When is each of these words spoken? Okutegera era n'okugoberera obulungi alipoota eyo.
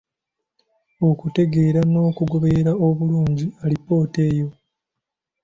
Okutegera 1.09 1.65
era 1.69 1.81
n'okugoberera 1.91 2.71
obulungi 2.87 3.47
alipoota 3.63 4.19
eyo. 4.29 4.47